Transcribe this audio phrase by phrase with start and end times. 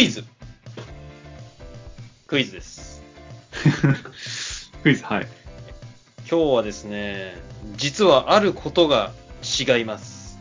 [0.00, 0.24] クイズ。
[2.26, 3.02] クイズです。
[4.82, 5.28] クイズ、はい。
[6.20, 7.34] 今日はですね、
[7.76, 10.38] 実はあることが違います。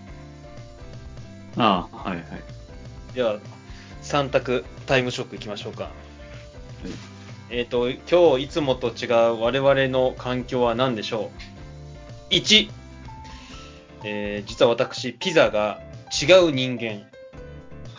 [1.58, 2.26] ああ、はいはい。
[3.14, 3.40] では、
[4.02, 5.89] 3択タイムショックいきましょうか。
[7.49, 11.32] えっ、と、今日いつもと違う我々の環境は何でしょ
[12.32, 12.70] う ?1、
[14.05, 17.10] えー実は私、ピザが違う人間。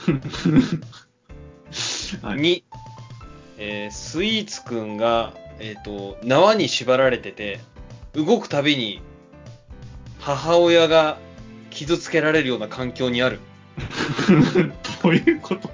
[2.22, 2.62] はい、2、
[3.58, 7.60] えースイーツくんが、えっ、と、縄に縛られてて、
[8.14, 9.00] 動くたびに
[10.18, 11.18] 母親が
[11.70, 13.40] 傷つけられるような環境にある。
[15.02, 15.70] どういうこと？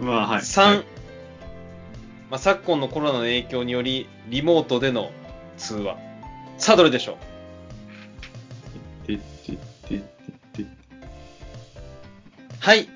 [0.00, 0.40] まあ、はい。
[0.40, 0.84] 3、はい
[2.30, 5.10] まあ、昨今のコロナの影響により、リモートでの
[5.56, 5.96] 通話。
[6.58, 7.16] さあ、どれでしょう？
[12.60, 12.88] はい。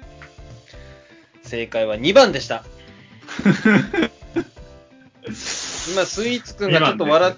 [1.53, 2.65] 正解は2番でした。
[5.23, 7.35] 今、スイーツくんがちょっと笑っ、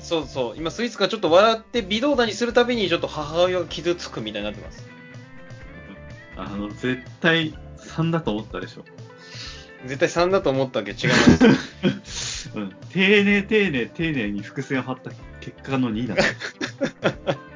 [0.00, 4.88] そうそう、今、スイーツくんがちょっと笑って微動だにするたびに、ちょっと母親が傷つくみたいになってます。
[6.38, 8.86] あの、絶対3だと思ったでしょ。
[9.84, 11.14] 絶対3だと思ったわけ違いま
[12.06, 12.50] す。
[12.56, 12.74] うん。
[12.90, 16.16] 丁寧、丁寧、丁寧に伏線を張った結果の2だ。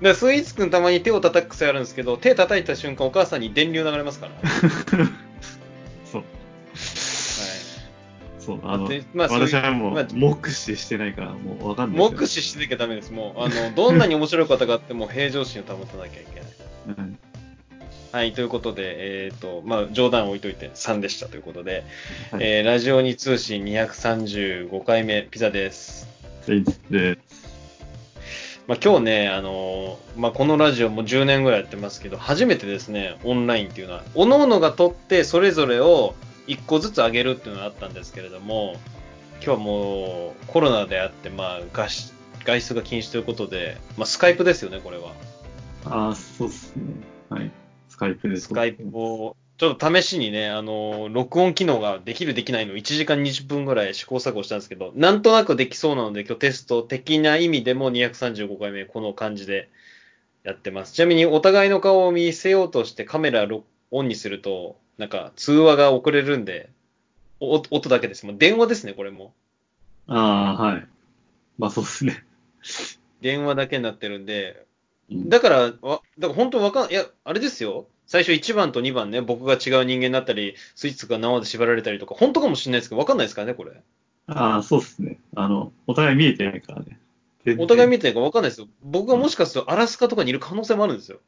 [0.00, 4.32] でスイーツくんたまに手を叩く癖あるんですけど、手叩いた瞬間、お母さんに電流流れますから。
[4.40, 5.08] はい。
[6.10, 6.24] そう。
[8.38, 11.98] そう、あの、でまあそういう私はもう、まあ目視してないから、もうわかんない。
[11.98, 13.12] 目視してなきゃダメです。
[13.12, 16.50] もう、あの、どんなに面白い方があっても平常心を保たなきゃいけない。
[16.88, 17.18] うん
[18.12, 21.84] はい、ということで、えっ、と、まあ、冗談を置いといて3でしたということで、
[22.32, 26.08] はいえーラジオに通信235回目、ピザです。
[26.90, 27.18] で、
[28.70, 36.14] まあ、今日ね、あのーまあ、このラジオも10年ぐらいやってますけど、初めてですね、オンラインっていうのは、各々が撮って、それぞれを
[36.46, 38.76] 1個ずつ上げるっていうのがあったんですけれども、
[39.38, 42.14] 今日はもうコロナであって、まあ、外出
[42.44, 45.14] 外出が禁止ということで、まあ、スカイプですよね、これは。
[45.86, 46.84] ああ、そうっすね。
[47.28, 47.50] はい。
[47.88, 48.42] スカイプです。
[48.42, 59.68] スカイプを、ちょっと試しにね、あの、録音機能ができるできないの1時間20分ぐらい試行錯誤したんですけど、なんとなくできそうなので、今日テスト的な意味でも235回目、この感じで
[60.44, 60.94] やってます。
[60.94, 66.70] ちなみにお互いの顔を見せようとしてカメラロオンにすると、なんか通話が遅れるんで、
[67.38, 68.24] お音だけです。
[68.24, 69.34] もう電話ですね、これも。
[70.06, 70.86] ああ、はい。
[71.58, 72.24] まあそうっすね。
[73.20, 74.64] 電話だけになってるんで、
[75.10, 77.86] うんだから、わだから本当わかん、いや、あれですよ。
[78.10, 83.70] 最初1番と2番ね、僕が違う人間になったり、スイーツが縄で縛られたりとか、本当かもしれないですけど、わかんないですからね、これ。
[84.26, 85.20] ああ、そうっすね。
[85.36, 86.98] あの、お互い見えてないからね。
[87.56, 88.66] お互い見見てないからわかんないですよ。
[88.82, 91.20] 僕がもしかするとアラスカとかにいる可能性もあるんですよ。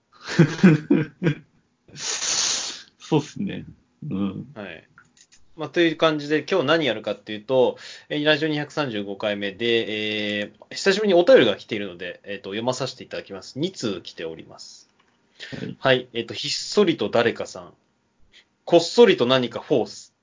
[1.94, 3.64] そうっすね。
[4.10, 4.48] うん。
[4.56, 4.88] はい。
[5.54, 7.78] まあ、という感じで、今日何やるかっていうと、
[8.08, 13.60] えーラジオ235回目で、えー久しぶりにお便りが来ているので、えっ、と、読まさせていただきます。
[13.60, 14.81] 2通来ております。
[15.60, 16.08] はいはい。
[16.12, 17.74] えっ、と、ひっそりと誰かさん。
[18.64, 20.14] こっそりと何かフォース。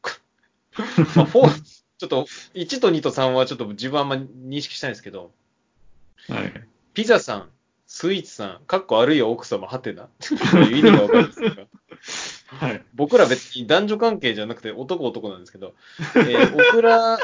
[1.16, 5.32] まあ、フォース、ちょっと、1と2と3はちょっと自分あんま認識したいんですけど、
[6.30, 6.54] はい。
[6.94, 7.50] ピザさん、
[7.86, 10.10] スイーツさん、かっこあるいは奥様、はてな？
[10.72, 11.42] 意味がわかるんです
[12.56, 12.66] か？
[12.66, 12.84] はい。
[12.94, 15.76] 僕ら別に男女関係じゃなくて男男なんですけど、
[16.16, 17.18] えー、オクラ、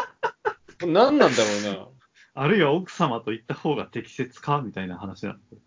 [0.85, 1.87] 何なんだろうな。
[2.37, 4.61] あるいは奥様と言った方が適切か？
[4.61, 5.57] みたいな話なんで。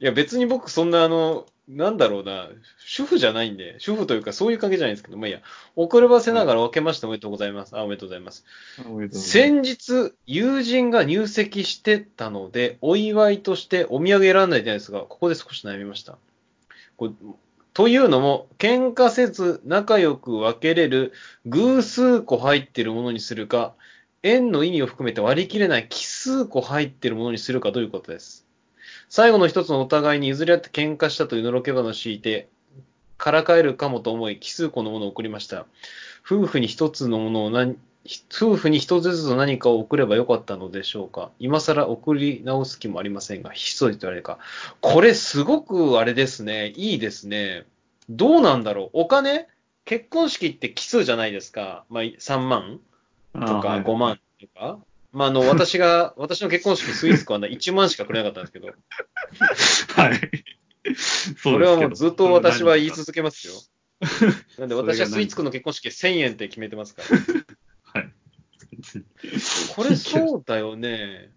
[0.00, 2.48] いや別に僕そんなあの、なんだろうな、
[2.78, 5.40] 主婦じゃないんで、主婦というかそういう関係じゃないんですけど、まあいいや、
[5.76, 7.76] 遅ればせながら分けましておめでとうございます。
[7.76, 8.44] あ、おめでとうございます。
[9.12, 16.18] 先日、友人が入籍してたので、お祝いとしてお土産選んだじゃないですが、ここで少し悩みました。
[16.96, 17.12] これ
[17.74, 21.12] というのも、喧嘩せず仲良く分けれる
[21.46, 23.74] 偶数個入ってるものにするか、
[24.22, 28.41] 円の意味を含めて割り切れない奇数個入ってるものにするかということです。
[29.12, 32.48] 最後の一つのお互いに譲り合って喧嘩したというのろけ話を敷いて、
[33.18, 35.66] からかえるかもと思い、奇数個のものを送りました。
[36.24, 37.76] 夫婦に一つのものを何、
[38.34, 44.38] 夫婦に一つずつ何かを送ればよかったのでしょうか今更送り直す気もありませんが、ひっそりとあれか。
[44.80, 46.72] これすごくあれですね。
[46.76, 47.66] いいですね。
[48.08, 49.46] どうなんだろうお金
[49.84, 51.84] 結婚式って奇数じゃないですか。
[51.90, 52.80] まあ、3万
[53.34, 54.78] とかあはい5万とか。
[55.12, 58.68] まあ、あの、 私が、私の結婚式スイーツかは1万しかくれなかったんですけど、
[59.94, 60.20] はい。
[61.36, 63.54] それはもうずっと私は言いつ続けますよ。
[64.58, 68.00] なんで私はスイーツくんの結婚式1000円って決めてますから。
[68.00, 68.12] はい。
[69.76, 71.30] これそうだよね。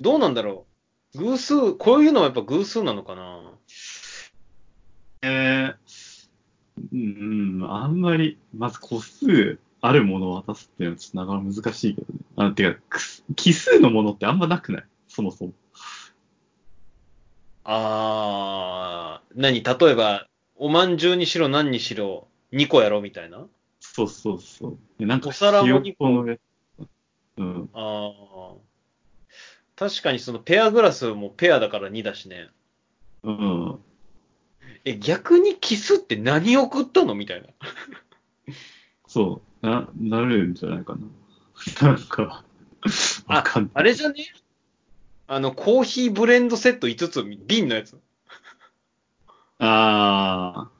[0.00, 0.66] どうなんだろ
[1.14, 1.18] う。
[1.18, 3.52] 偶数、こういうのはやっぱ偶数なのかな
[5.22, 5.74] えー、
[6.92, 12.20] うん、あんまり、まず個数あるものを渡すっていうのはちょっとなかなか難しいけどね。
[12.36, 14.84] あ、てか、くす奇数のものってあんまなくない？
[15.08, 15.52] そもそも。
[17.64, 19.62] あー、何？
[19.62, 20.26] 例えば、
[20.56, 23.46] おまんじゅうにしろ何にしろ2個やろみたいな？
[23.80, 24.78] そうそうそう。
[24.98, 26.36] でなんか、お皿もひよ二個このや
[27.36, 27.70] うん。
[27.72, 28.56] あー。
[29.76, 32.48] 確かにそのペアグラスもペアだから2だしね。
[33.22, 33.78] うん。
[34.84, 37.14] え、逆にキスって何送ったの？
[37.14, 37.48] みたいな。
[39.06, 39.47] そう。
[39.62, 41.00] な、なるんじゃないかな。
[41.88, 42.44] なんか、
[43.26, 43.70] わかんない。
[43.74, 44.26] あれじゃね？
[45.26, 47.98] あの、コーヒーブレンドセット5つ、瓶のやつ。
[49.58, 50.70] あ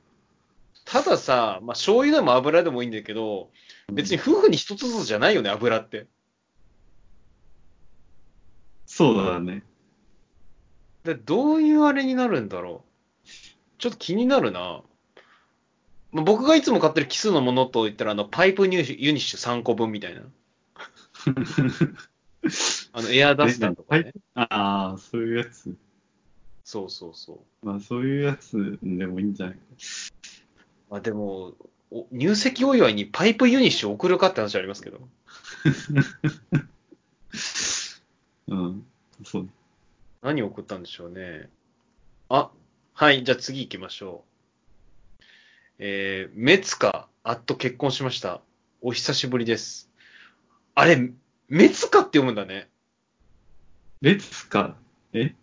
[0.84, 3.50] たださ、まあ、醤油でも油でもいいんだけど、
[3.92, 6.02] 別に夫婦に一つずつじゃないよね、油って。
[6.02, 6.06] ー、
[8.86, 9.64] そうだね。
[11.04, 12.84] でどういうあれになるんだろ
[13.24, 13.28] う。
[13.78, 14.82] ちょっと気になるな。
[16.12, 20.22] まあ、僕がいつも買ってる奇数のものと言ったら、あの、パイプニューユニッシュ3個分みたいな。
[22.92, 24.12] あの、エアダスターとかね。
[24.34, 25.74] ああ、そういうやつ。
[26.64, 27.66] そうそうそう。
[27.66, 29.56] まあ、そういうやつでもいいんじゃない？
[29.56, 29.60] か。
[30.90, 31.54] まあでも、
[31.90, 35.00] お入籍お祝いにパイプユニッシュ送るかって話ありますけど。
[38.48, 38.86] うん。
[39.24, 39.48] そうね。
[40.22, 41.48] 何送ったんでしょうね。
[42.28, 42.50] あ、
[42.94, 44.28] はい、じゃあ次行きましょう。
[45.78, 48.40] えー、メツカ、あっと結婚しました。
[48.80, 49.90] お久しぶりです。
[50.74, 51.10] あれ、
[51.48, 52.68] メツカって読むんだね。
[54.00, 54.76] 列か。
[55.12, 55.34] え？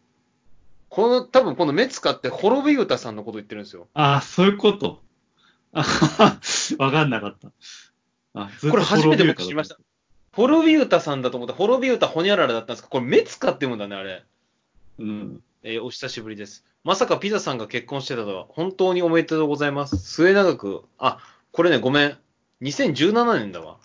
[0.89, 3.87] この、多分このメツカって滅び歌さんのこと言ってるんですよ。
[3.93, 5.01] ああ、そういうこと？
[5.73, 6.39] あはは
[6.79, 7.51] わかんなかった。
[8.33, 9.77] あ、これ初めて僕知りました。
[10.33, 11.53] 滅び歌さんだと思った。
[11.53, 14.23] 滅び歌ほにゃららだったんですかこれメツカって読むんだね、あれ。
[14.99, 15.43] うん。
[15.63, 16.65] えーお久しぶりです。
[16.83, 19.97] まさかピザさんが結婚してたとは、本当におめでとうございます。
[19.97, 21.17] 末永く、あ、
[21.51, 22.17] これね、ごめん。
[22.61, 23.79] 2017年だわ。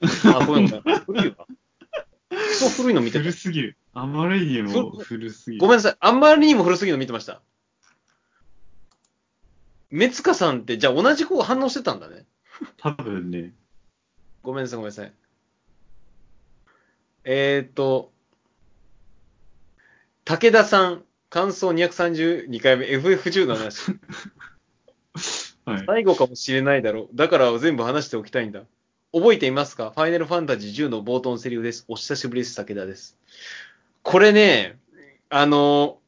[0.34, 1.00] あ、ごめんごめん。
[1.00, 1.46] 古いわ。
[2.30, 3.32] クソ古いの見てた古。
[3.32, 3.76] すぎる。
[3.92, 5.60] あまりにも古すぎる。
[5.60, 5.96] ごめんなさい。
[6.00, 7.42] あんまりにも古すぎるの見てました。
[9.90, 12.26] メツカさんって、じゃあ同じ子が反応してたんだね。
[12.78, 13.54] 多分ね。
[14.42, 15.12] ごめんなさい、ごめんなさい。
[17.24, 18.12] えーっと、
[20.26, 23.92] 武田さん、感想232回目、FF10 の話。
[25.64, 25.84] はい。
[25.86, 27.16] 最後かもしれないだろう。
[27.16, 28.64] だから全部話しておきたいんだ。
[29.12, 29.92] 覚えていますか？
[29.94, 31.84] ファイナルファンタジー10の冒頭のセリフです。
[31.86, 33.16] お久しぶりです、武田です。
[34.02, 34.80] これね、
[35.28, 36.00] あの、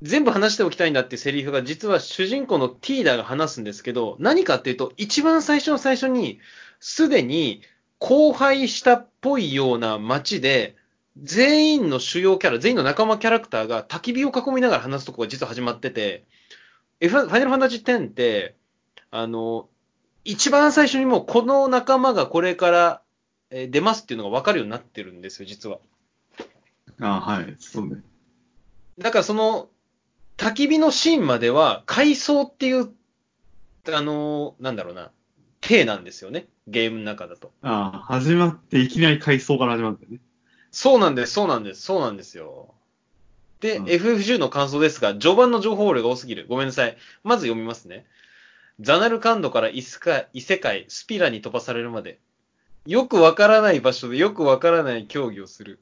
[0.00, 6.40] 全部話しておきたいんだってセリフが実は主人公のティーダが話すんですけど、何かっていうと、一番最初の最初に、
[6.80, 7.60] すでに
[8.00, 10.75] 荒廃したっぽいような街で、
[11.22, 16.24] 全員の主要キャラ、全員の仲間キャラクターが焚き火を囲みながら話すとこが実は始まってて、
[17.00, 18.56] ファイナルファンタジー10って、
[19.10, 19.68] あの、
[20.24, 23.02] 一番最初にもうこの仲間がこれから
[23.50, 25.78] えー出ますっていうのが分かるようになってるんですよ、実は。
[27.00, 27.56] あはい。
[27.58, 28.02] そうね。
[28.98, 29.68] だからその、
[30.36, 32.90] 焚き火のシーンまでは、回想っていう、
[33.88, 35.10] あのーなんだろうな、
[35.60, 37.52] 体なんですよね、ゲームの中だと。
[37.62, 40.18] あ始まっていきなり回想から始まるんだよね。
[40.76, 42.74] そうなんです、そうなんです、そうなんですよ。
[43.60, 46.44] で、うん FF10 の感想ですが、序盤の情報量が多すぎる。
[46.50, 46.98] ごめんなさい。
[47.24, 48.04] まず読みますね。
[48.80, 52.18] ザナルカンドから異世界、異世界スピラに飛ばされるまで。
[52.84, 55.80] よくわからない場所でよくわからない競技をする。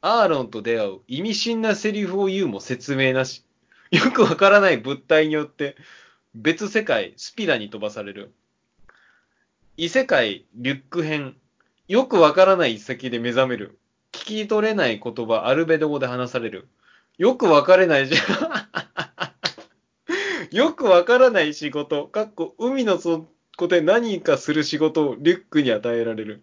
[0.00, 1.00] アーロンと出会う。
[1.06, 3.44] 意味深なセリフを言うも説明なし。
[3.92, 5.76] よくわからない物体によって、
[6.34, 8.34] 別世界、スピラに飛ばされる。
[9.76, 11.36] 異世界、リュック編。
[11.86, 13.78] よくわからない一席で目覚める。
[14.26, 16.68] 聞き取れない言葉、アルベド語で話される。
[17.16, 18.20] よくわからないじゃん
[20.50, 23.28] よくわからない仕事、かっこ海の底
[23.68, 26.42] で何かする仕事をリュックに与えられる。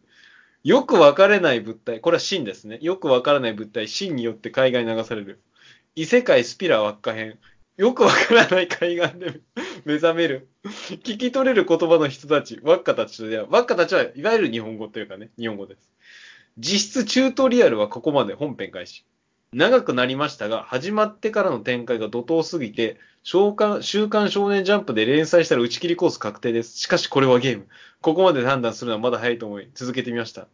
[0.64, 2.80] よくわからない物体、これは真ですね。
[2.82, 5.42] よくわからない物体、真によって海外に流される。
[5.96, 7.38] 異世界スピラ輪っか編。
[7.76, 9.42] よくわからない海岸で
[9.84, 10.48] 目覚める。
[10.64, 13.48] 聞き取れる言葉の人たち、輪っかたちと出会う。
[13.50, 15.93] 輪っかたちはいわゆる日本語というかね、日本語です。
[16.58, 19.06] 実質チュートリアルはここまで本編開始。
[19.54, 26.78] 長くなりましたが、始まってからの展開が怒涛すぎて、週刊週刊少年ジャンプで連載したら打ち切りコース確定です。
[26.78, 27.68] しかしこれはゲーム。
[28.02, 30.48] ここまで判断するのはまだ早いと思い、続けてみました。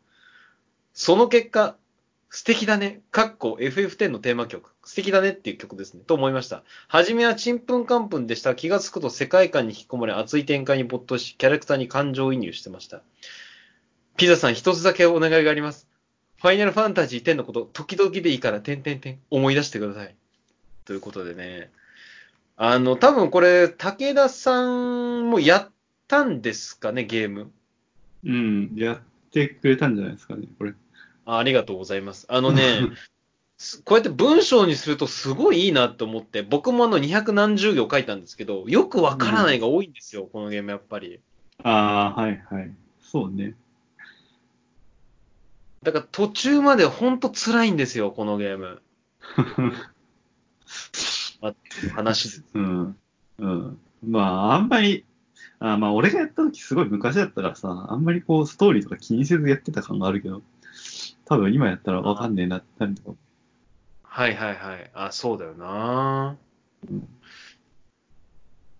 [0.93, 1.77] その結果、
[2.29, 3.01] 素敵だね。
[3.11, 4.71] かっこ FF10 のテーマ曲。
[4.83, 6.01] 素敵だねっていう曲ですね。
[6.05, 6.63] と思いました。
[6.87, 8.53] はじめはちんぷんかんぷんでした。
[8.53, 13.01] 気がつくと世界観に引き込まれ熱い展開に没頭し、キャラクターに感情移入してました。
[14.17, 15.88] ピザさん一つだけお願いがあります。
[16.41, 20.15] ファイナルファンタジー10のこと、時々でいいから、てんてんてん、思い出してください。
[20.85, 21.69] ということでね。
[22.55, 25.69] あの、多分これ、武田さんもやっ
[26.07, 27.51] たんですかね、ゲーム。
[28.25, 28.99] うん、やっ
[29.31, 30.73] てくれたんじゃないですかね、これ。
[31.25, 32.25] あありがとうございます。
[32.29, 32.63] あのね、
[33.57, 41.19] す こうやって文章にするとすごいいいなと思って、僕もあの200何十行書いたんですけど、よくわからないが多いんですよ、このゲームやっぱり。
[41.63, 42.71] ああ、はいはい。
[43.01, 43.55] そうね。
[45.83, 48.81] だから途中までほんと辛いんですよ、このゲーム。
[51.41, 51.55] まあ、
[51.95, 52.43] 話です。
[52.53, 52.97] うん。
[53.39, 53.79] うん。
[54.03, 54.69] まあ、あん。
[54.69, 55.05] まり、
[55.59, 58.03] あまあ、俺がやった時すごい昔だったからさ、あん。
[58.03, 60.41] まりこう、ストーリーとか気にせずやってた感があるけど、
[61.25, 62.35] 多分今やったらわかん。
[62.35, 63.17] ねえなってなるとか。
[64.03, 64.91] はいはいはい。
[64.93, 66.37] あ、そうだよな
[66.89, 67.07] うん。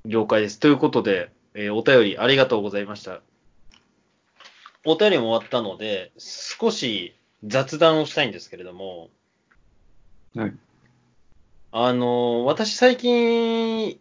[0.03, 0.59] 了解です。
[0.59, 3.21] ということで、えーお便りありがとうございました。
[4.85, 9.09] お便りも終わったので、少し雑談をしたいんですけれども、
[10.35, 10.57] はい。
[11.71, 13.99] あのー私最近、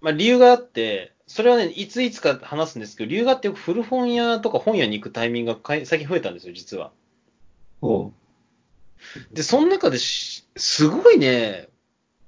[0.00, 6.92] まあ理由があって、それはね、いついつか話すんですけど、理由があってよく古本屋とか本屋に行くタイミングがかい最近増えたんですよ、実は。
[7.80, 8.12] おう。
[9.32, 11.68] で、その中でし、すごいね、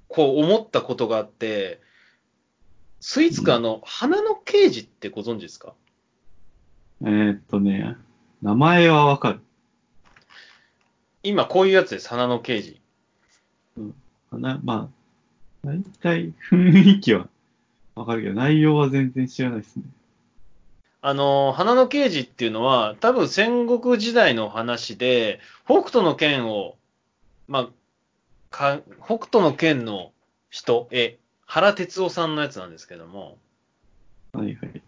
[0.09, 1.81] こう思ったことがあって、
[3.01, 5.75] スイーツかあの、花の刑事ってご存知ですか？
[7.07, 7.97] えーっとね、
[8.41, 9.41] 名前はわかる。
[11.23, 12.81] 今こういうやつです、花の刑事。
[14.33, 14.89] なま
[15.65, 17.29] あ、大体雰囲気は
[17.95, 19.83] わかるけど、内容は全然知らないですね。
[21.03, 26.77] あの、花の刑事っていうのは、多分戦国時代の話で、北斗の剣を、
[27.49, 27.69] まあ、
[28.51, 30.13] か北斗の剣の
[30.49, 33.37] 人、え、原哲夫さんのやつなんですけども、
[34.33, 34.83] はいはい。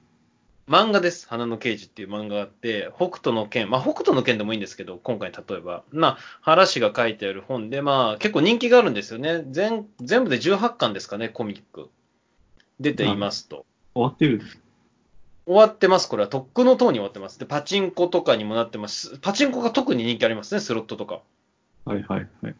[0.68, 1.28] 漫画です。
[1.28, 9.44] 花の刑事っていう漫画があって、北斗の剣、まあ北斗の剣でもいいんですけど、今回例えば、まあ原氏が書いてある本で、まあ結構人気があるんですよね。
[9.50, 11.88] 全全部で18巻ですかね、コミック。
[12.80, 13.64] 出ていますと。
[13.94, 14.42] 終わってる
[15.46, 16.08] 終わってます。
[16.08, 17.38] これはとっくの塔に終わってます。
[17.38, 19.18] で、パチンコとかにもなってます。
[19.18, 21.20] パチンコが特に人気ありますね、スロットとか。
[21.84, 22.54] はいはいはい。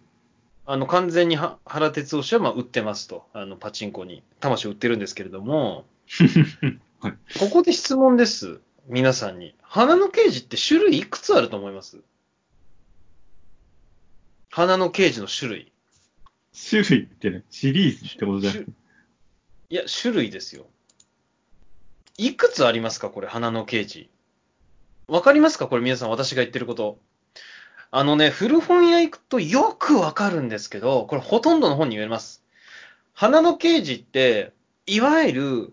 [0.67, 3.25] あの、完全には原哲夫氏はまあ売ってますと。
[3.33, 4.23] あの、パチンコに。
[4.39, 5.85] 魂を売ってるんですけれども、
[7.00, 7.15] はい。
[7.38, 8.61] ここで質問です。
[8.88, 9.55] 皆さんに。
[9.62, 11.99] 花の刑事って種類いくつあると思います？
[14.50, 15.73] 花の刑事の種類。
[16.71, 18.71] 種類ってね、シリーズってことじゃなくて。
[19.69, 20.67] いや、種類ですよ。
[22.17, 23.11] いくつありますか？
[23.11, 24.09] これ、花の刑事。
[25.07, 25.67] わかりますか？
[25.67, 26.99] これ皆さん私が言ってること。
[27.91, 32.43] あのね、古本屋行くとよくわかるんですけど、これほとんどの本に言えます。
[33.12, 34.53] 花の刑事って、
[34.87, 35.73] いわゆる、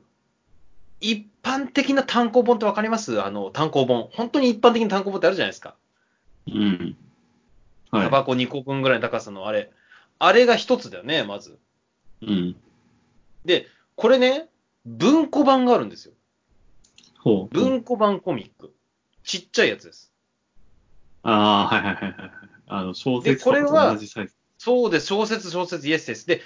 [1.03, 3.21] 一般的な単行本ってわかります？
[3.21, 4.09] あの、単行本。
[4.13, 5.75] 本当に一般的な単行本ってあるじゃないですか。
[6.47, 6.97] うん。
[7.91, 8.03] はい。
[8.05, 9.69] タバコ2個分ぐらいの高さのあれ。
[10.19, 11.59] あれが一つだよね、まず。
[12.21, 12.55] うん。
[13.43, 13.67] で、
[13.97, 14.47] これね、
[14.85, 16.13] 文庫版があるんですよ。
[17.19, 17.53] ほう。
[17.53, 18.73] 文庫版コミック。
[19.25, 20.13] ちっちゃいやつです。
[21.23, 22.31] ああ、はいはいはいはいはい。
[22.67, 24.35] あの、小説と同じサイズ。
[24.57, 25.07] そうです。
[25.07, 26.25] 小説、小説、イエスです。
[26.25, 26.41] で、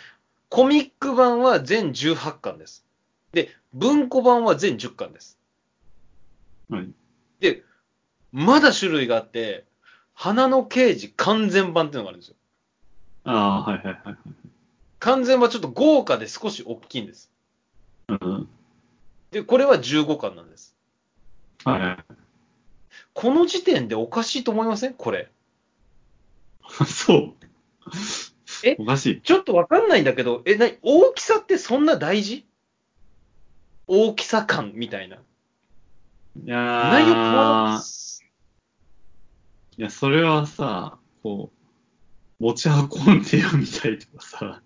[0.50, 2.87] コミック版は全18巻です。
[3.38, 5.38] で、文庫版は全10巻です。
[6.72, 6.90] はい。
[7.40, 7.64] で、
[8.32, 9.66] まだ種類があって、
[10.16, 12.36] 花の刑事完全版っていうのがあるんですよ。
[13.26, 14.18] ああ、はいはいはいはい。
[14.98, 17.32] 完全版ちょっと豪華で少し大きいんです。
[18.08, 18.50] うん。
[19.30, 20.76] で、これは15巻なんです。
[21.64, 21.98] はいはい。
[23.14, 24.96] この時点でおかしいと思いません？
[24.96, 25.30] これ。
[26.88, 27.34] そう。
[28.64, 28.76] え？
[28.80, 29.22] おかしい。
[29.22, 32.47] ちょっとわかんないんだけど、え、なに、大きさってそんな大事？
[33.88, 35.16] 大きさ感みたいな。
[35.16, 35.20] い
[36.46, 37.80] やー内容
[39.78, 41.52] いや、それはさ、こ
[42.40, 44.62] う、持ち運んでよみたいとかさ、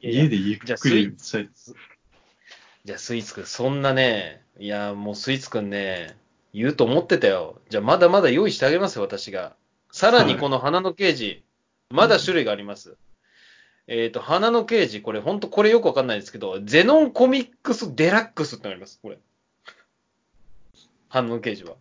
[0.00, 1.50] 家でゆっくりしたい。
[2.84, 6.16] じゃあ、スイーツくん、そんなね、いや、もうスイーツくんね、
[6.54, 7.60] 言うと思ってたよ。
[7.68, 9.54] じゃあ、まだまだ用意してあげますよ、私が。
[9.92, 11.44] さらにこの花の刑事、
[11.90, 12.96] まだ種類があります。
[13.86, 19.18] えっ、と、花の刑事、これ、ほんとこれよくわかんないですけど、ゼノンコミックスデラックスってあります、これ。
[21.08, 21.74] 花の刑事は。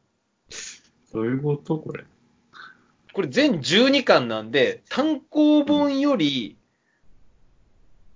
[1.14, 1.78] どういうこと？
[1.78, 2.04] これ。
[3.14, 6.58] これ全12巻なんで、単行本より、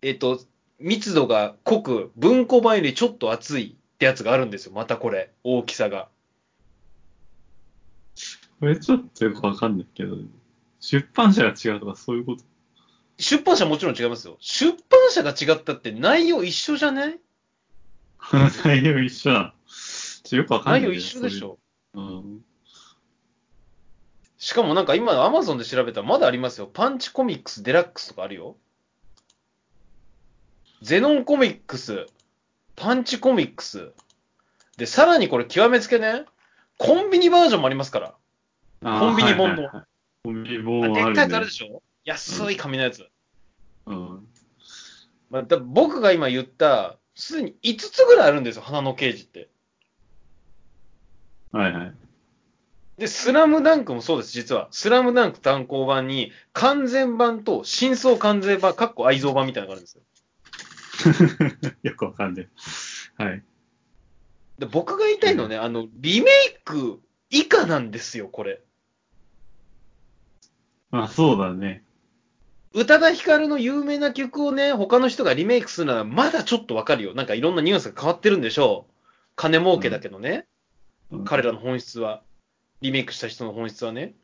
[0.01, 0.39] えっと、
[0.79, 4.73] 密度が濃く、文庫版よりちょっと厚いってやつがあるんですよ。
[4.73, 6.09] またこれ、大きさが。
[8.59, 10.17] これちょっとよくわかんないけど、
[10.79, 12.43] 出版社が違うとかそういうこと？
[13.23, 14.37] 出版社もちろん違いますよ。
[14.39, 17.19] 出版社が違ったって内容一緒じゃない？
[18.65, 19.39] 内容一緒な
[20.31, 20.37] の？
[20.37, 20.81] よくわかんない。
[20.81, 21.57] 内容一緒でしょ。
[21.93, 22.45] うん。
[24.37, 26.67] しかもなんか今、アマゾンで調べたらまだありますよ。
[26.67, 28.57] パンチコミックスデラックスとかあるよ。
[30.81, 32.07] ゼノンコミックス、
[32.75, 33.93] パンチコミックス、
[34.77, 36.25] で、さらにこれ極めつけね、
[36.77, 38.15] コンビニバージョンもありますから。
[38.81, 39.85] コンビニ本のはいはいはい
[40.23, 41.51] コンビニあ本あるでっかいやつあるねで。
[41.51, 43.07] しょ安い紙のやつ。
[43.85, 44.27] うん。
[45.29, 49.49] まあ、だ僕が今言った、すでに5つぐらいあるんですよ、花の刑事って。
[51.51, 51.93] はいはい。
[52.97, 54.67] で、スラムダンクもそうです、実は。
[54.71, 60.03] スラムダンク単行版に、完全版と真相完全版、かっこ愛蔵版みたいなのがあるんですよ。
[61.83, 62.49] よくわかんない。
[63.17, 63.43] はい。
[64.59, 68.61] で僕が言いたいのはね、あの、リメイク以下なんですよ、これ。
[70.91, 71.82] まあそうだね。
[72.73, 77.13] 宇多田ヒカルの有名な曲をね、他の人がリメイクするなら、まだちょっとわかるよ。
[77.13, 78.93] なんかいろんなニュアンスが変わってるんでしょう。
[79.35, 80.47] 金儲けだけどね。
[81.11, 82.23] うん彼らの本質は。
[82.81, 84.15] リメイクした人の本質はね。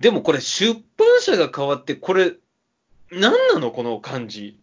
[0.00, 2.32] でもこれ出版社が変わって、これ、
[3.12, 3.70] 何なの？
[3.70, 4.58] この感じ。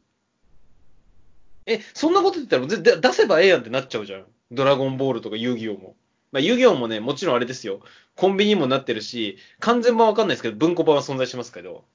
[1.66, 4.26] え、そんなこと言ったら出せばええやんってなっちゃうじゃん。
[4.52, 5.96] ドラゴンボールとか遊戯王も。
[6.34, 7.80] まあ遊戯王もね、もちろんあれですよ。
[8.16, 11.86] コンビニにもなってるし、完全版わかんないですけど、文庫版は存在しますけど。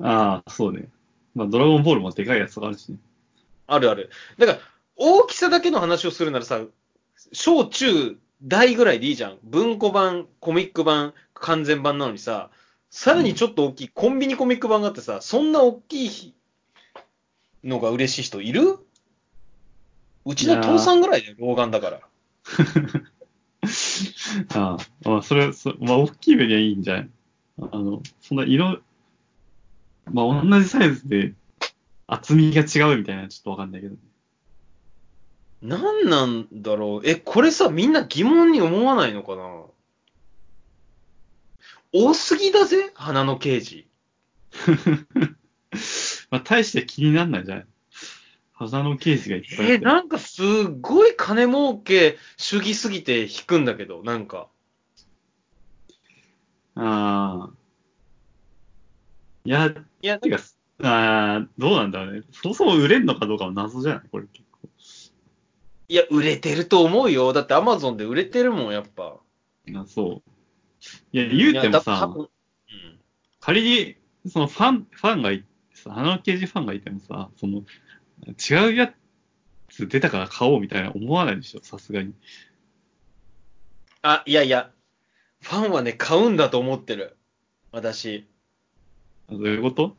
[0.00, 0.88] ああ、そうね。
[1.34, 2.98] まあドラゴンボールもでかいやつがあるしね。
[3.66, 4.10] あるある。
[4.38, 4.58] だから、
[4.96, 6.60] 大きさだけの話をするならさ、
[7.32, 9.38] 小中大ぐらいでいいじゃん。
[9.42, 12.50] 文庫版、コミック版、完全版なのにさ、
[12.90, 16.34] さらにちょっと大きいコンビニコミック版があってさ、そんな大きい
[17.64, 18.78] のが嬉しい人いる？
[20.24, 22.00] うちの父さんぐらいで老眼だから。
[24.54, 27.10] ああ、まあそれ、そまあ大きい目にはいいんじゃない？
[27.60, 28.80] あの、そんな色、
[30.12, 31.34] まあ同じサイズで
[32.06, 33.96] 厚みが違うみたいなのはちょっとわかんないけど。
[35.60, 37.08] なんなんだろう？
[37.08, 39.64] え、これさ、みんな疑問に思わないのかな？
[41.92, 42.92] 多すぎだぜ？
[42.94, 43.88] 花の刑事。
[46.30, 47.66] まあ大して気になんないんじゃない？
[48.52, 49.78] 花のケースがいっぱいあえ。
[49.78, 50.46] なんかすっ
[50.80, 54.48] ごい金儲け主義すぎて引くんだけど、なんか。
[56.76, 57.52] ああ。
[59.44, 60.38] いや、いや、てか、
[60.82, 62.22] ああ、どうなんだろうね。
[62.30, 64.02] そもそも売れんのかどうかも謎じゃない？
[64.10, 64.68] これ結構。
[65.88, 67.32] いや、売れてると思うよ。
[67.32, 69.16] だってアマゾンで売れてるもん、やっぱ。
[69.74, 70.30] あそう。
[71.12, 72.28] いや、言うてもさ、分うん
[73.40, 73.96] 仮に、
[74.30, 77.64] そのファン、ファンがい、さ花の刑事ファンがいてもさ、その、
[78.28, 78.94] 違うや
[79.68, 82.14] つ出たから買おうみたいな思わないでしょ、さすがに。
[84.02, 84.70] あ、いやいや。
[85.40, 87.16] ファンはね、買うんだと思ってる。
[87.72, 88.27] 私。
[89.30, 89.96] どういうこと？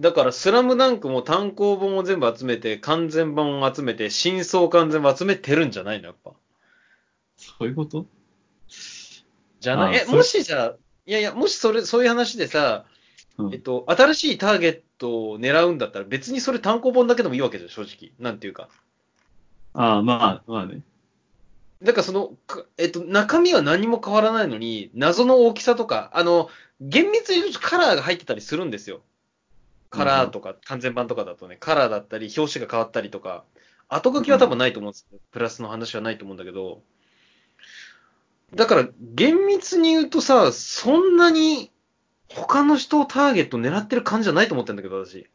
[0.00, 6.32] だから、スラムダンクも単行本を全部集めて、完全版を集めて、真相完全版集めてるんじゃないの、やっぱ。
[7.36, 8.06] そういうこと？
[9.60, 9.96] じゃない？
[9.96, 12.86] え、もしじゃあ、いやいや、もしそれ、そういう話でさ、
[13.38, 18.12] うんえっと、新しいターゲットを狙うんだったら、別にそれ単行本だけでもいいわけじゃん、正直。
[18.18, 18.68] なんていうか。
[19.74, 20.82] ああ、まあ、まあね。
[21.84, 26.48] だからその、かえっと、中身は何も変わらないのに、謎の大きさとか、あの、
[26.80, 29.02] 厳密に言うとカラーが入ってたりするんですよ。
[29.90, 33.44] カラーとか、完全版とかだとね、カラーだったり、表紙が変わったりとか、
[33.88, 36.82] 後書きは多分ないと思うんですけど、プラスの話はないと思うんだけど、
[38.54, 41.70] だから、厳密に言うとさ、そんなに
[42.28, 45.28] 他の人をターゲット狙ってる感じじゃないと思ってるんだけど、私。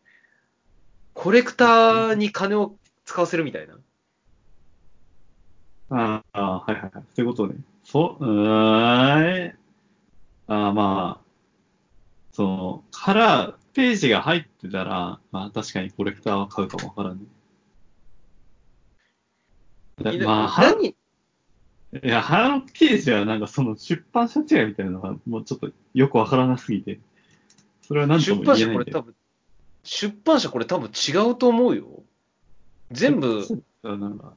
[1.14, 3.76] コレクターに金を使わせるみたいな。
[5.90, 6.92] ああ、はいはいはい。
[6.92, 7.56] そういうことね。
[7.84, 9.58] そう、うーん。
[10.48, 11.26] ああ、まあ、
[12.32, 17.26] その、カラー、ページが入ってたら、まあ確かにコレクターは買うかもわからんね。
[20.26, 20.88] まあ、は何？
[20.88, 20.96] い
[22.04, 27.00] や、花のページはなんかその出版社違いみたいなのがもうちょっとよくわからなすぎて、
[27.82, 29.00] それは何と出も版社これ言えないんだよ。
[29.00, 29.16] 多分、
[29.84, 32.04] 出版社これ多分違うと思うよ。
[32.92, 33.46] 全部、
[33.84, 34.34] なんか、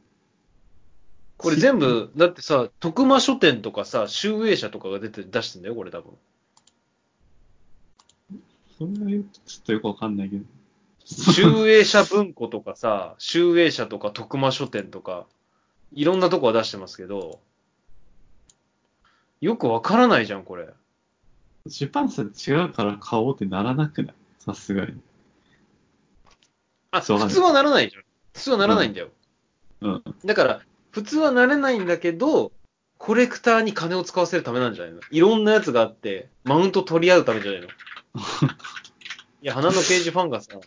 [1.42, 6.12] これ全部、だってさ、徳間書店とかさ、集英社とかが出て出してんだよ、これ多分。
[8.78, 10.44] それはちょっとよくわかんないけど。
[11.04, 15.26] 集英社文庫とかさ、集英社とか徳間書店とか、
[15.92, 17.40] いろんなとこは出してますけど、
[19.40, 20.68] よくわからないじゃん、これ。
[21.66, 24.14] 出版社違うから買おうってならなくない？
[24.38, 24.94] さすがに。
[26.92, 28.04] あ、普通はならないじゃん。
[28.32, 29.08] 普通はならないんだよ。
[29.80, 30.04] うん。
[30.24, 32.52] だから、普通はなれないんだけど、
[32.98, 35.00] コレクターに金を使わせるためなんじゃないの？
[35.10, 37.66] いろんなやつがあって、マウント取り合うためじゃないの？
[39.42, 40.60] いや、花の刑事ファンがさ、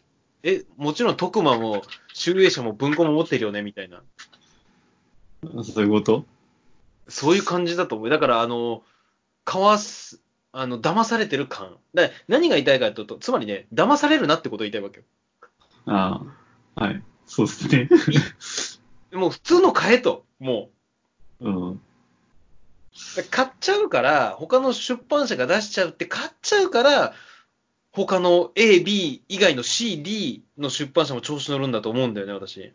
[0.44, 1.84] え、もちろん徳間も、
[2.14, 4.02] 集英社も文庫も持ってるよね、みたいな。
[5.64, 6.26] そういうこと？
[7.08, 8.10] そういう感じだと思う。
[8.10, 8.84] だから、あの、
[9.44, 11.78] かわす、あの、騙されてる感。
[11.94, 15.04] だ何が言いたいかというと、つまりね、騙されるなってことを言いたいわけよ。
[15.86, 16.22] あ
[16.76, 17.02] あ、はい。
[17.26, 17.90] そうですね。
[19.16, 20.70] もう普通の買えと、も
[21.40, 21.72] うん。
[21.72, 21.80] う。
[23.30, 27.14] 買っちゃうから、他の出版社が出しちゃうって買っちゃうから、
[27.92, 32.74] 他の A、B 以外の C、D の出版社も調子乗るんだと思うんだよね、私。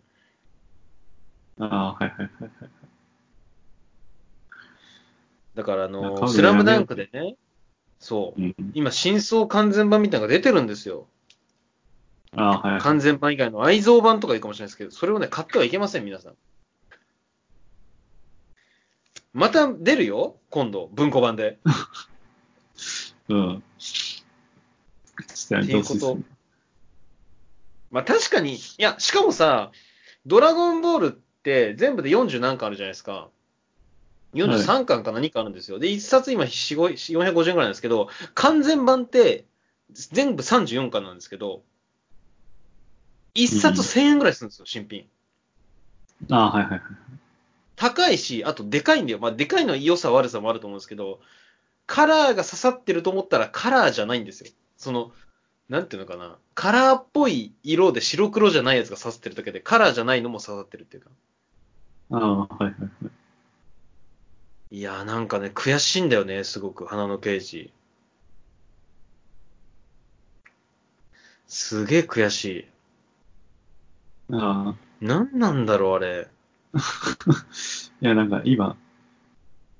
[1.59, 2.51] ああ、はいはいはいはい。
[5.55, 7.37] だからあの、のスラムダンクでね、
[7.99, 8.55] そう、うん。
[8.75, 11.07] 今、真相完全版みたいなのが出てるんですよ。
[12.37, 12.81] ああ、はいはい。
[12.81, 16.35] 完全版以外の愛蔵版とかいいかもしれないですけど、それをね、買ってはいけません、皆さん。
[19.33, 21.59] また出るよ、今度、文庫版で。
[23.29, 23.57] うん。
[23.57, 23.61] っ
[25.59, 26.23] ていですね。
[27.91, 29.73] まあ確かに、いや、しかもさ、
[30.27, 33.29] ドラゴンボールって全部で40何巻あるじゃないですか。
[34.35, 35.79] 43巻か何かあるんですよ。
[35.79, 39.47] で、1冊今4 5 450円くらいなんですけど、完全版って
[39.93, 41.63] 全部34巻なんですけど、
[43.35, 45.07] 1冊1000円ぐらいするんですよ、新品。
[46.31, 46.81] ああ、はいはいはい。
[47.77, 49.19] 高いし、あとでかいんだよ。
[49.19, 51.21] まあ、でかいの良さ悪さもあると思うんですけど、
[51.87, 54.51] カラーが刺さってると思ったらカラーじゃないんですよ。
[54.77, 55.13] その、
[55.69, 56.37] なんていうのかな。
[56.55, 61.11] カラーっぽい色で白黒じゃないやつが刺さってるだけで、カラーじゃないのも刺さってるっていうか。
[62.11, 64.77] ああ、はいはいはい。
[64.77, 67.73] いやーなんかね、悔しいんだよね、すごく、花の刑事。
[71.49, 72.65] すげえ悔しい。
[74.33, 75.05] ああ。
[75.05, 76.29] なんなんだろう、あれ。
[78.03, 78.77] いや、なんか今、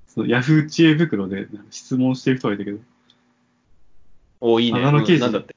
[0.09, 2.79] そのヤフー知恵袋でなんか質問してる人がいたけど、
[4.41, 4.81] おいいね。
[4.81, 5.55] 花の刑事うんなんだって。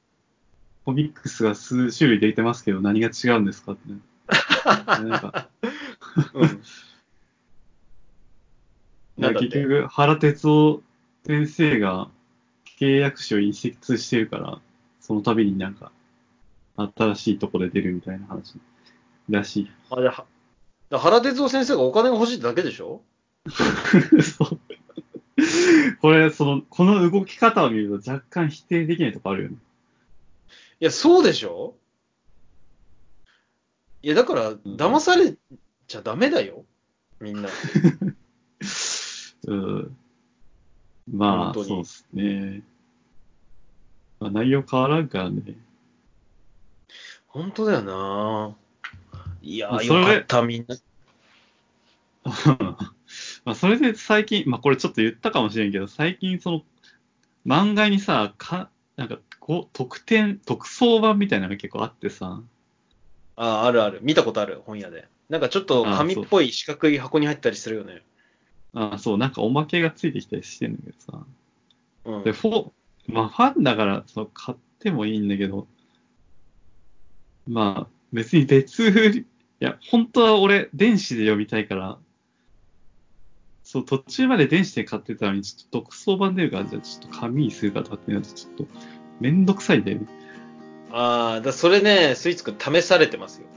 [0.86, 4.00] コミックスが数種類出てますけど、何が違うんですかってね。
[4.86, 5.50] なんか、
[6.34, 6.62] うん。
[9.18, 10.84] なんだって結局、原哲夫
[11.26, 12.10] 先生が
[12.80, 14.60] 契約書を移設してるから、
[15.00, 15.92] その度になんか、
[16.76, 18.56] 新しいとこで出るみたいな話
[19.30, 19.72] らしい。
[19.90, 20.26] あ、じゃあ、
[20.90, 23.02] だ原哲夫先生がお金が欲しいだけでしょ？
[23.50, 24.60] そう。
[26.02, 29.56] これ、その、この動き方を見ると若干否定できないとこあるよね。
[30.80, 31.76] いや、そうでしょ？
[34.02, 35.36] いや、だから、騙され
[35.88, 36.66] ちゃダメだよ。
[37.20, 37.50] みんな。
[39.48, 39.98] うん。
[41.12, 42.62] まあ、そうですね。
[44.20, 45.58] まあ、内容変わらんからね。
[47.28, 48.56] 本当だよな
[49.44, 50.76] いやー、よかった、みんな。
[53.46, 56.62] まあ、それで最近、まあ、これちょっと言ったかもしれんけど、最近その、
[57.46, 62.42] 漫画にさ、か、なんか、こう、特典、特装版みたいなのが結構あってさ、
[63.36, 64.00] あ、あるある。
[64.02, 65.08] 見たことある、本屋で。
[65.30, 68.02] なんかちょっと紙っぽい四角い箱に入ったりするよね。
[68.74, 71.26] あそう、なんかおまけがついてきたりしてんだけどさ、
[72.06, 72.32] うんで、。
[72.32, 72.72] フォ、
[73.08, 75.68] まあ、ファンだから、その、買ってもいいんだけど、
[77.48, 79.26] まあ、別に別売り、い
[79.66, 81.98] や、本当は俺、電子で読みたいから、
[83.64, 88.68] そう、途中まで電子で買ってたのに、ちょっと独創版出るから、じゃあちょっと紙にするかとかってなると、ちょっと、
[89.22, 90.08] めんどくさいんだよね。
[90.92, 93.48] ああ、だそれね、スイーツくん試されてますよ。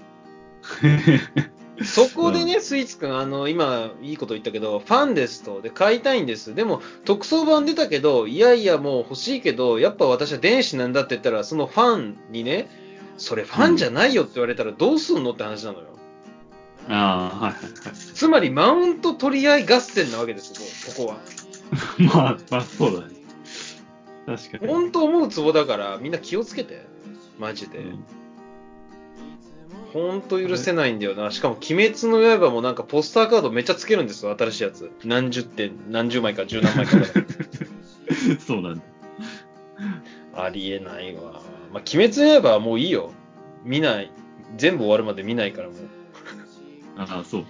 [1.84, 5.60] そこでね、スイーツくん、あの、今、いいこと言ったけど、ファンですと。
[5.60, 6.54] で、買いたいんです。
[6.54, 12.70] でも、特装版出たけど、いやいや、もう欲しいけど、やっぱ私は電子なんだって言ったら、そのファンにね、
[13.18, 15.95] それファンじゃないよって言われたらどうすんのって話なのよ。
[16.88, 17.57] ああ、はいはい
[18.14, 21.14] つまり、マウント取り合い合戦なわけですよ、ここは。
[21.14, 21.20] は
[21.99, 22.03] い。
[22.03, 23.14] まあ、まあ、そうだね。
[24.27, 24.72] 確かに。
[24.72, 26.85] 本当思うツボだから、みんな気をつけて。
[27.38, 27.79] マジで。
[27.79, 27.83] う
[30.29, 31.31] 当許せないんだよな。
[31.31, 34.90] しかも、鬼滅の刃もなんかポスターカードめっちゃつけるんですよ、新しいやつ。
[35.05, 36.99] 何十点、何十枚か十何枚か。
[38.46, 38.83] そうなんだ。
[40.35, 41.42] ありえないわ。
[41.72, 43.11] まあ、鬼滅の刃はもういいよ。
[43.64, 44.12] 見ない。
[44.57, 45.77] 全部終わるまで見ないからもう。
[46.96, 47.40] ああ、そう。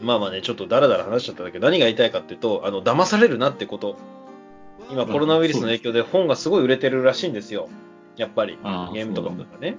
[0.00, 0.06] うん。
[0.06, 3.96] まあまあね、ちょっとダラダラ話しちゃったんだけど、何が言いたいかっていうと、あの、騙されるなってこと。
[4.90, 7.68] 今コロナウイルスの影響で本がすごい売れてるらしいんですよ。
[8.16, 8.58] やっぱり。
[8.92, 9.46] ゲームとかもね。
[9.62, 9.76] ええ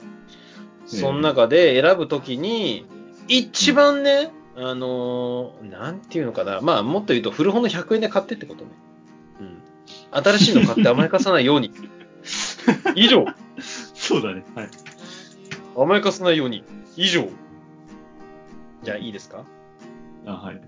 [0.86, 2.86] その中で選ぶときに、
[3.28, 6.60] 一番ね、あのーなんていうのかな。
[6.62, 8.72] まあ、もっと言うと古本の100円で買ってってことね。
[9.40, 10.24] うん。
[10.24, 11.72] 新しいの買って甘やかさないように。
[12.96, 13.26] 以上。
[13.94, 14.44] そうだね。
[14.56, 14.70] はい。
[15.78, 16.64] 甘やかさないように。
[17.04, 17.28] 以上。
[18.84, 19.44] じゃあいいですか？
[20.28, 20.62] あはい。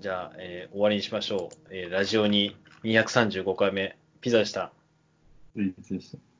[0.00, 1.56] じゃあ、えー終わりにしましょう。
[1.70, 4.72] えーラジオに235回目、ピザでした。
[5.56, 6.31] いいでした。